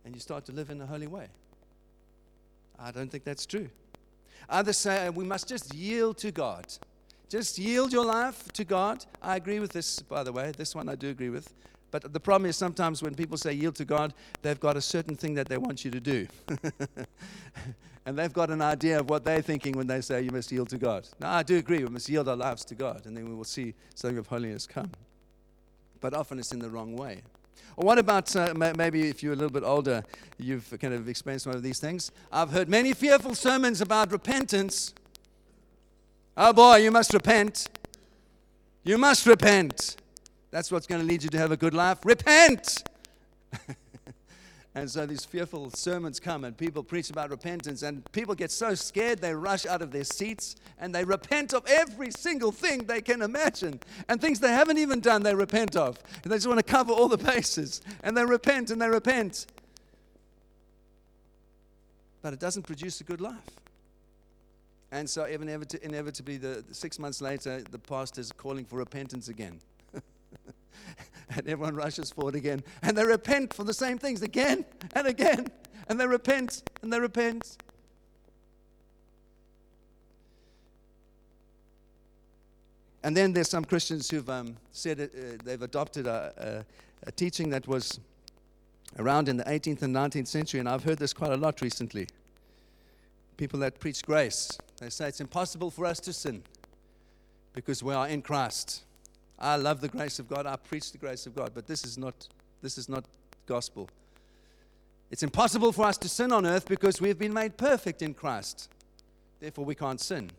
[0.06, 1.26] and you start to live in a holy way.
[2.78, 3.68] I don't think that's true.
[4.48, 6.64] Others say we must just yield to God.
[7.28, 9.04] Just yield your life to God.
[9.20, 10.52] I agree with this, by the way.
[10.56, 11.52] This one I do agree with.
[11.90, 15.16] But the problem is sometimes when people say yield to God, they've got a certain
[15.16, 16.28] thing that they want you to do.
[18.06, 20.68] and they've got an idea of what they're thinking when they say you must yield
[20.68, 21.08] to God.
[21.18, 23.44] Now, I do agree, we must yield our lives to God, and then we will
[23.44, 24.92] see something of holiness come.
[26.00, 27.22] But often it's in the wrong way.
[27.76, 30.02] Or what about uh, maybe if you're a little bit older,
[30.38, 32.10] you've kind of experienced one of these things?
[32.32, 34.94] I've heard many fearful sermons about repentance.
[36.36, 37.68] Oh boy, you must repent.
[38.84, 39.96] You must repent.
[40.50, 41.98] That's what's going to lead you to have a good life.
[42.04, 42.82] Repent!
[44.76, 48.74] And so these fearful sermons come, and people preach about repentance, and people get so
[48.74, 53.00] scared they rush out of their seats and they repent of every single thing they
[53.00, 53.80] can imagine.
[54.06, 55.98] And things they haven't even done, they repent of.
[56.22, 57.80] And they just want to cover all the bases.
[58.04, 59.46] And they repent and they repent.
[62.20, 63.34] But it doesn't produce a good life.
[64.92, 69.58] And so, inevitably, the, six months later, the pastor's calling for repentance again.
[71.30, 72.62] and everyone rushes forward again.
[72.82, 75.48] And they repent for the same things again and again.
[75.88, 77.56] And they repent and they repent.
[83.02, 85.06] And then there's some Christians who've um, said uh,
[85.44, 86.64] they've adopted a,
[87.04, 88.00] a, a teaching that was
[88.98, 92.08] around in the 18th and 19th century, and I've heard this quite a lot recently.
[93.36, 96.42] People that preach grace, they say it's impossible for us to sin
[97.52, 98.82] because we are in Christ.
[99.38, 100.46] I love the grace of God.
[100.46, 102.28] I preach the grace of God, but this is not
[102.62, 103.04] this is not
[103.46, 103.88] gospel.
[105.10, 108.68] It's impossible for us to sin on earth because we've been made perfect in Christ.
[109.38, 110.30] Therefore, we can't sin.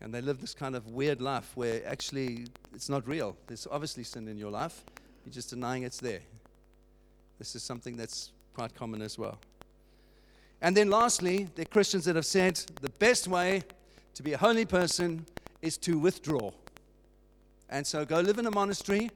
[0.00, 3.36] And they live this kind of weird life where actually it's not real.
[3.46, 4.82] There's obviously sin in your life.
[5.24, 6.20] You're just denying it's there.
[7.38, 9.38] This is something that's quite common as well.
[10.62, 13.62] And then lastly, there are Christians that have said the best way
[14.14, 15.24] to be a holy person
[15.62, 16.50] is to withdraw.
[17.70, 19.10] And so go live in a monastery.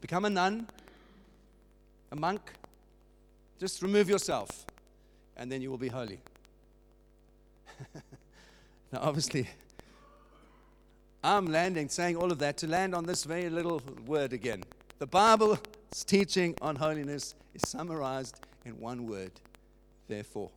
[0.00, 0.66] Become a nun,
[2.10, 2.40] a monk.
[3.60, 4.66] Just remove yourself,
[5.36, 6.18] and then you will be holy.
[8.92, 9.48] now, obviously,
[11.22, 14.64] I'm landing, saying all of that to land on this very little word again.
[14.98, 15.60] The Bible's
[16.06, 19.32] teaching on holiness is summarized in one word
[20.08, 20.50] therefore.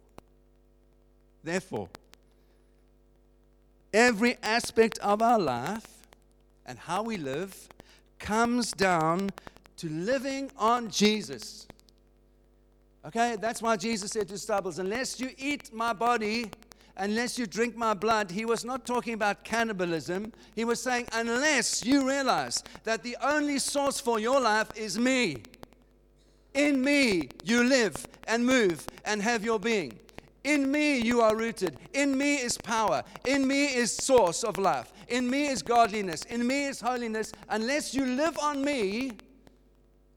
[1.44, 1.90] Therefore,
[3.94, 5.88] every aspect of our life
[6.66, 7.70] and how we live
[8.20, 9.30] comes down
[9.78, 11.68] to living on Jesus.
[13.06, 16.52] Okay, that's why Jesus said to disciples, Unless you eat my body,
[16.98, 20.34] unless you drink my blood, he was not talking about cannibalism.
[20.54, 25.38] He was saying, Unless you realize that the only source for your life is me.
[26.54, 27.96] In me you live
[28.28, 29.98] and move and have your being.
[30.50, 31.78] In me you are rooted.
[31.94, 33.04] In me is power.
[33.28, 34.92] In me is source of life.
[35.08, 36.24] In me is godliness.
[36.24, 37.32] In me is holiness.
[37.50, 39.12] Unless you live on me,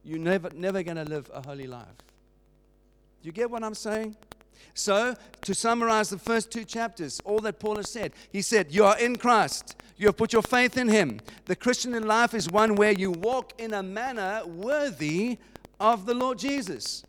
[0.02, 1.98] you're never, never going to live a holy life.
[3.20, 4.16] Do you get what I'm saying?
[4.72, 8.86] So, to summarize the first two chapters, all that Paul has said, he said, You
[8.86, 9.76] are in Christ.
[9.98, 11.20] You have put your faith in him.
[11.44, 15.36] The Christian life is one where you walk in a manner worthy
[15.78, 17.04] of the Lord Jesus.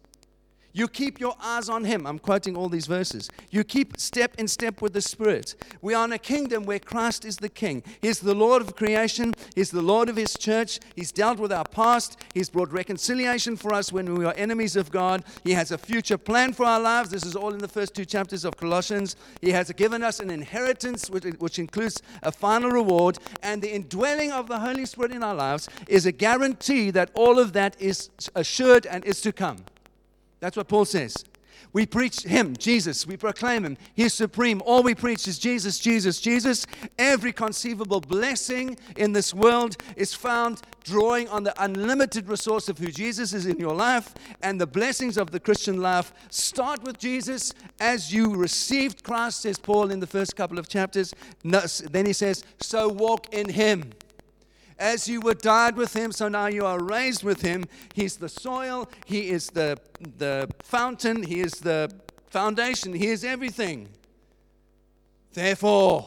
[0.75, 2.07] You keep your eyes on Him.
[2.07, 3.29] I'm quoting all these verses.
[3.51, 5.55] You keep step in step with the Spirit.
[5.81, 7.83] We are in a kingdom where Christ is the King.
[8.01, 10.79] He's the Lord of creation, He's the Lord of His church.
[10.95, 14.89] He's dealt with our past, He's brought reconciliation for us when we are enemies of
[14.89, 15.23] God.
[15.43, 17.12] He has a future plan for our lives.
[17.12, 19.15] This is all in the first two chapters of Colossians.
[19.41, 24.47] He has given us an inheritance, which includes a final reward, and the indwelling of
[24.47, 28.88] the Holy Spirit in our lives is a guarantee that all of that is assured
[28.88, 29.57] and is to come.
[30.43, 31.23] That's what Paul says.
[31.71, 33.08] We preach Him, Jesus.
[33.08, 33.77] We proclaim Him.
[33.95, 34.62] He's supreme.
[34.65, 36.67] All we preach is Jesus, Jesus, Jesus.
[36.99, 42.88] Every conceivable blessing in this world is found drawing on the unlimited resource of who
[42.88, 44.13] Jesus is in your life.
[44.41, 49.58] And the blessings of the Christian life start with Jesus as you received Christ, says
[49.58, 51.13] Paul in the first couple of chapters.
[51.43, 53.93] Then he says, So walk in Him.
[54.79, 57.65] As you were died with him, so now you are raised with him.
[57.93, 59.77] He's the soil, he is the,
[60.17, 61.91] the fountain, he is the
[62.27, 63.88] foundation, he is everything.
[65.33, 66.05] Therefore,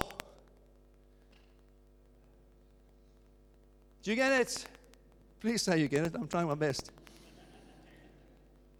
[4.03, 4.67] do you get it?
[5.41, 6.15] Please say you get it.
[6.15, 6.91] I'm trying my best.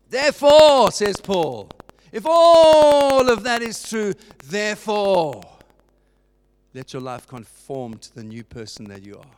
[0.09, 1.69] Therefore, says Paul,
[2.13, 5.43] if all of that is true, therefore,
[6.75, 9.36] let your life conform to the new person that you are.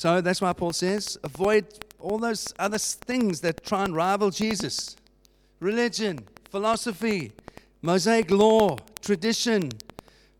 [0.00, 1.66] So that's why Paul says avoid
[1.98, 4.96] all those other things that try and rival Jesus
[5.60, 7.32] religion, philosophy,
[7.82, 9.70] Mosaic law, tradition,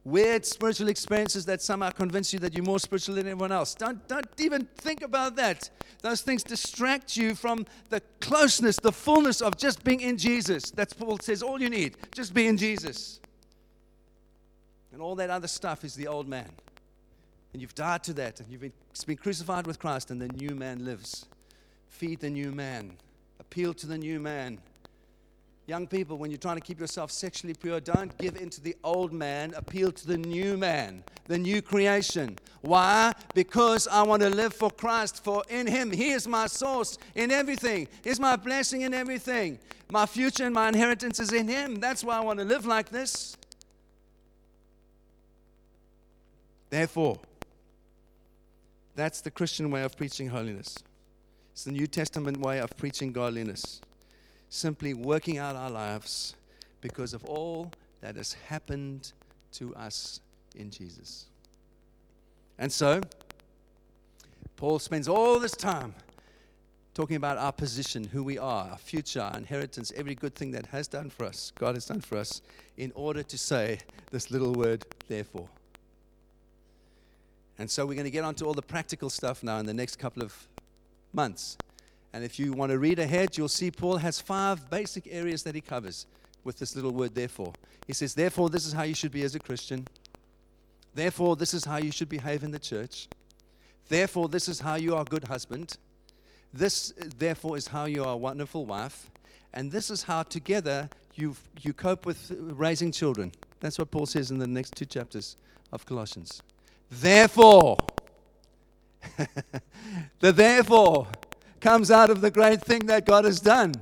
[0.02, 3.74] weird spiritual experiences that somehow convince you that you're more spiritual than everyone else.
[3.74, 5.68] Don't, don't even think about that.
[6.00, 10.70] Those things distract you from the closeness, the fullness of just being in Jesus.
[10.70, 11.98] That's Paul says all you need.
[12.14, 13.20] Just be in Jesus.
[14.90, 16.48] And all that other stuff is the old man
[17.52, 18.72] and you've died to that, and you've been,
[19.06, 21.26] been crucified with Christ, and the new man lives.
[21.88, 22.92] Feed the new man,
[23.38, 24.58] appeal to the new man.
[25.66, 28.74] Young people, when you're trying to keep yourself sexually pure, don't give in to the
[28.82, 29.54] old man.
[29.54, 32.36] Appeal to the new man, the new creation.
[32.62, 33.12] Why?
[33.34, 37.30] Because I want to live for Christ, for in Him, He is my source in
[37.30, 37.86] everything.
[38.02, 39.60] He's my blessing in everything.
[39.92, 41.76] My future and my inheritance is in Him.
[41.76, 43.36] That's why I want to live like this.
[46.68, 47.20] Therefore,
[48.94, 50.76] that's the Christian way of preaching holiness.
[51.52, 53.80] It's the New Testament way of preaching godliness.
[54.48, 56.34] Simply working out our lives
[56.80, 59.12] because of all that has happened
[59.52, 60.20] to us
[60.56, 61.26] in Jesus.
[62.58, 63.00] And so,
[64.56, 65.94] Paul spends all this time
[66.94, 70.66] talking about our position, who we are, our future, our inheritance, every good thing that
[70.66, 72.42] has done for us, God has done for us,
[72.76, 73.78] in order to say
[74.10, 75.48] this little word, therefore.
[77.60, 79.96] And so we're going to get onto all the practical stuff now in the next
[79.96, 80.48] couple of
[81.12, 81.58] months.
[82.14, 85.54] And if you want to read ahead, you'll see Paul has five basic areas that
[85.54, 86.06] he covers
[86.42, 87.52] with this little word, therefore.
[87.86, 89.86] He says, Therefore, this is how you should be as a Christian.
[90.94, 93.08] Therefore, this is how you should behave in the church.
[93.90, 95.76] Therefore, this is how you are a good husband.
[96.54, 99.10] This, therefore, is how you are a wonderful wife.
[99.52, 103.32] And this is how together you, you cope with raising children.
[103.60, 105.36] That's what Paul says in the next two chapters
[105.72, 106.40] of Colossians.
[106.90, 107.78] Therefore,
[110.20, 111.06] the therefore
[111.60, 113.74] comes out of the great thing that God has done.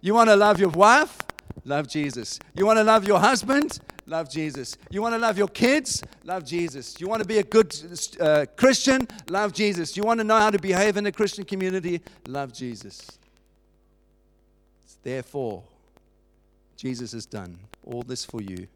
[0.00, 1.18] You want to love your wife?
[1.64, 2.38] Love Jesus.
[2.54, 3.78] You want to love your husband?
[4.06, 4.76] Love Jesus.
[4.90, 6.02] You want to love your kids?
[6.24, 7.00] Love Jesus.
[7.00, 7.74] You want to be a good
[8.18, 9.06] uh, Christian?
[9.28, 9.96] Love Jesus.
[9.96, 12.00] You want to know how to behave in a Christian community?
[12.26, 13.18] Love Jesus.
[15.02, 15.62] Therefore,
[16.76, 18.66] Jesus has done all this for you.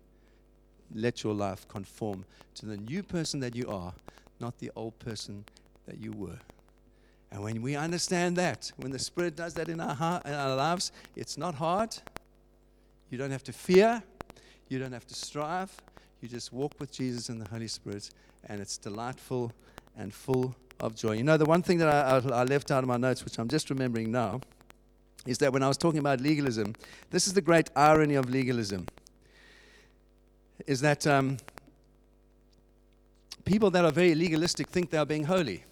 [0.94, 2.24] Let your life conform
[2.54, 3.92] to the new person that you are,
[4.40, 5.44] not the old person
[5.86, 6.38] that you were.
[7.32, 10.54] And when we understand that, when the Spirit does that in our, heart, in our
[10.54, 11.96] lives, it's not hard.
[13.10, 14.02] You don't have to fear.
[14.68, 15.72] You don't have to strive.
[16.20, 18.10] You just walk with Jesus and the Holy Spirit,
[18.46, 19.52] and it's delightful
[19.96, 21.12] and full of joy.
[21.12, 23.48] You know, the one thing that I, I left out of my notes, which I'm
[23.48, 24.40] just remembering now,
[25.26, 26.74] is that when I was talking about legalism,
[27.10, 28.86] this is the great irony of legalism,
[30.66, 31.36] is that um,
[33.44, 35.64] people that are very legalistic think they are being holy.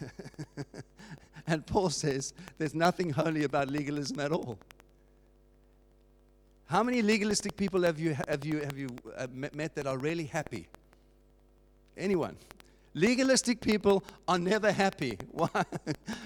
[1.46, 4.58] and Paul says there's nothing holy about legalism at all.
[6.66, 10.24] How many legalistic people have you, have you, have you uh, met that are really
[10.24, 10.66] happy?
[11.96, 12.36] Anyone?
[12.94, 15.18] Legalistic people are never happy.
[15.32, 15.48] Why?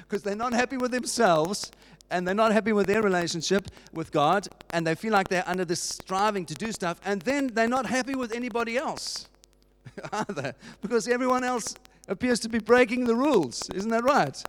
[0.02, 1.70] Because they're not happy with themselves
[2.10, 5.64] and they're not happy with their relationship with God and they feel like they're under
[5.64, 9.28] this striving to do stuff and then they're not happy with anybody else
[10.12, 11.74] either because everyone else
[12.08, 13.68] appears to be breaking the rules.
[13.74, 14.42] Isn't that right?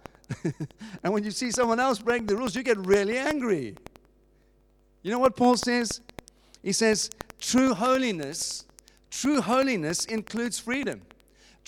[1.04, 3.76] and when you see someone else breaking the rules, you get really angry.
[5.02, 6.02] You know what Paul says?
[6.64, 8.66] He says, true holiness,
[9.10, 11.02] true holiness includes freedom.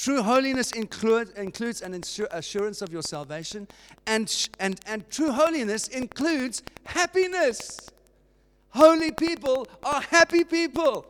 [0.02, 3.68] True holiness include, includes an assurance of your salvation,
[4.08, 7.88] and, and, and true holiness includes happiness.
[8.70, 11.06] Holy people are happy people.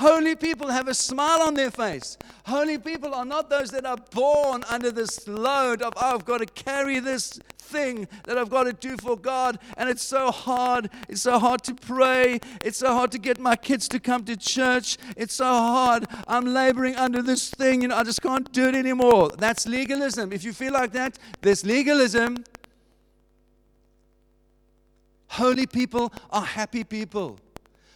[0.00, 2.16] Holy people have a smile on their face.
[2.46, 6.38] Holy people are not those that are born under this load of, oh, I've got
[6.38, 10.88] to carry this thing that I've got to do for God, and it's so hard.
[11.10, 12.40] It's so hard to pray.
[12.64, 14.96] It's so hard to get my kids to come to church.
[15.18, 16.06] It's so hard.
[16.26, 19.28] I'm laboring under this thing, you know, I just can't do it anymore.
[19.36, 20.32] That's legalism.
[20.32, 22.42] If you feel like that, there's legalism.
[25.28, 27.38] Holy people are happy people.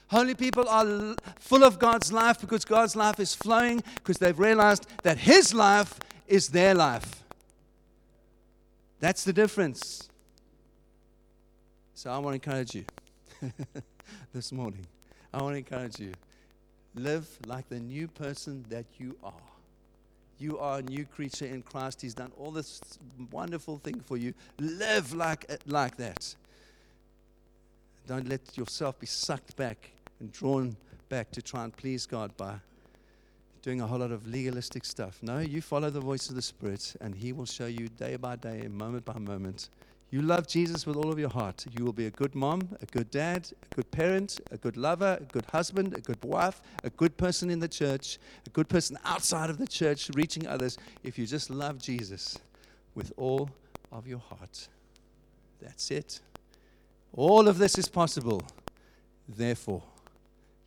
[0.09, 4.87] Holy people are full of God's life because God's life is flowing because they've realized
[5.03, 7.23] that His life is their life.
[9.01, 10.09] That's the difference.
[11.95, 12.85] So I want to encourage you
[14.35, 14.87] this morning.
[15.33, 16.13] I want to encourage you.
[16.95, 19.33] Live like the new person that you are.
[20.39, 22.03] You are a new creature in Christ.
[22.03, 22.81] He's done all this
[23.31, 24.35] wonderful thing for you.
[24.59, 26.35] Live like, like that.
[28.07, 29.91] Don't let yourself be sucked back
[30.21, 30.77] and drawn
[31.09, 32.57] back to try and please God by
[33.63, 35.19] doing a whole lot of legalistic stuff.
[35.23, 38.37] No, you follow the voice of the Spirit, and He will show you day by
[38.37, 39.71] day, moment by moment.
[40.11, 41.65] You love Jesus with all of your heart.
[41.77, 45.19] You will be a good mom, a good dad, a good parent, a good lover,
[45.19, 48.99] a good husband, a good wife, a good person in the church, a good person
[49.07, 52.39] outside of the church, reaching others, if you just love Jesus
[52.95, 53.49] with all
[53.91, 54.69] of your heart.
[55.61, 56.21] That's it.
[57.17, 58.43] All of this is possible.
[59.29, 59.83] Therefore,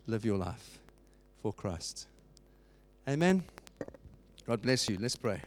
[0.08, 0.80] live your life
[1.42, 2.08] for Christ.
[3.08, 3.44] Amen.
[4.46, 4.98] God bless you.
[5.00, 5.42] Let's pray.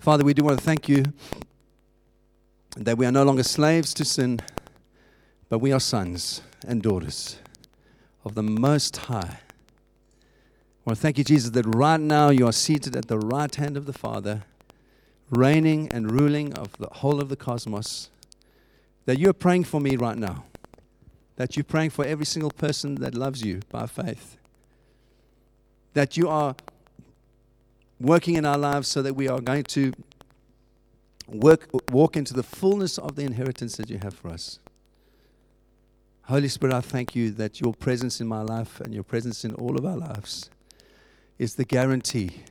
[0.00, 1.04] Father, we do want to thank you
[2.76, 4.40] that we are no longer slaves to sin,
[5.48, 7.36] but we are sons and daughters
[8.24, 9.38] of the Most High.
[9.40, 13.54] I want to thank you, Jesus, that right now you are seated at the right
[13.54, 14.44] hand of the Father,
[15.30, 18.10] reigning and ruling of the whole of the cosmos
[19.06, 20.44] that you're praying for me right now,
[21.36, 24.36] that you're praying for every single person that loves you by faith,
[25.94, 26.54] that you are
[28.00, 29.92] working in our lives so that we are going to
[31.28, 34.58] work, walk into the fullness of the inheritance that you have for us.
[36.24, 39.52] Holy Spirit, I thank you that your presence in my life and your presence in
[39.54, 40.48] all of our lives
[41.38, 42.42] is the guarantee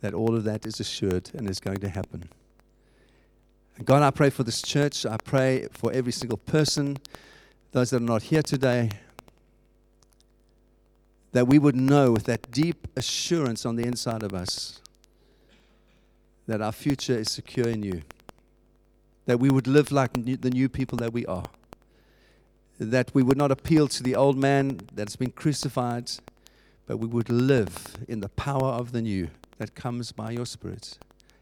[0.00, 2.28] that all of that is assured and is going to happen.
[3.84, 5.06] God, I pray for this church.
[5.06, 6.98] I pray for every single person,
[7.72, 8.90] those that are not here today,
[11.32, 14.80] that we would know with that deep assurance on the inside of us
[16.46, 18.02] that our future is secure in you,
[19.26, 21.44] that we would live like the new people that we are,
[22.78, 26.10] that we would not appeal to the old man that's been crucified,
[26.86, 29.28] but we would live in the power of the new
[29.58, 30.98] that comes by your Spirit.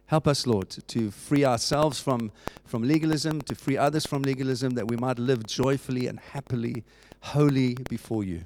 [0.07, 2.31] Help us, Lord, to free ourselves from,
[2.64, 6.85] from legalism, to free others from legalism, that we might live joyfully and happily,
[7.21, 8.43] holy before you.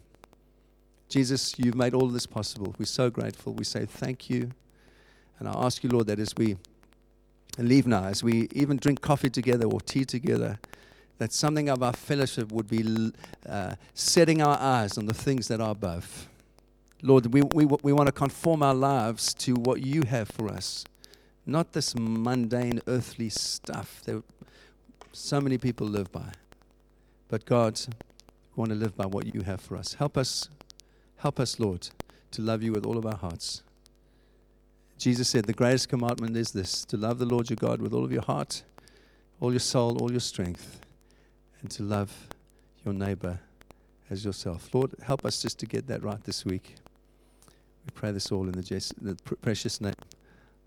[1.08, 2.74] Jesus, you've made all this possible.
[2.78, 3.52] We're so grateful.
[3.52, 4.52] We say thank you.
[5.38, 6.56] And I ask you, Lord, that as we
[7.58, 10.58] leave now, as we even drink coffee together or tea together,
[11.18, 13.12] that something of our fellowship would be
[13.46, 16.29] uh, setting our eyes on the things that are above.
[17.02, 20.84] Lord, we, we, we want to conform our lives to what you have for us,
[21.46, 24.22] not this mundane earthly stuff that
[25.12, 26.32] so many people live by.
[27.28, 29.94] But God, we want to live by what you have for us.
[29.94, 30.48] Help us,
[31.18, 31.88] help us, Lord,
[32.32, 33.62] to love you with all of our hearts.
[34.98, 38.04] Jesus said, The greatest commandment is this to love the Lord your God with all
[38.04, 38.62] of your heart,
[39.40, 40.80] all your soul, all your strength,
[41.62, 42.28] and to love
[42.84, 43.40] your neighbor
[44.10, 44.68] as yourself.
[44.74, 46.74] Lord, help us just to get that right this week.
[47.90, 49.94] We pray this all in the, Jesus, the precious name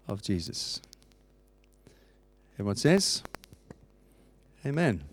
[0.09, 0.81] of Jesus.
[2.55, 3.23] Everyone says,
[4.65, 5.05] Amen.